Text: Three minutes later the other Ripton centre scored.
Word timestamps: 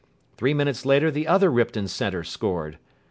Three 0.35 0.55
minutes 0.55 0.83
later 0.83 1.11
the 1.11 1.27
other 1.27 1.51
Ripton 1.51 1.87
centre 1.87 2.23
scored. 2.23 2.79